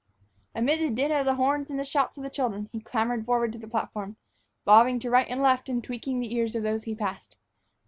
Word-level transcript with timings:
Amid 0.55 0.79
the 0.79 0.89
din 0.89 1.11
of 1.11 1.25
the 1.27 1.35
horn 1.35 1.67
and 1.69 1.77
the 1.77 1.85
shouts 1.85 2.17
of 2.17 2.23
the 2.23 2.29
children, 2.31 2.69
he 2.71 2.79
clambered 2.79 3.23
forward 3.23 3.51
to 3.51 3.59
the 3.59 3.67
platform, 3.67 4.15
bobbing 4.65 4.99
to 5.01 5.11
right 5.11 5.27
and 5.29 5.43
left, 5.43 5.69
and 5.69 5.83
tweaking 5.83 6.19
the 6.19 6.33
ears 6.33 6.55
of 6.55 6.63
those 6.63 6.85
he 6.85 6.95
passed. 6.95 7.37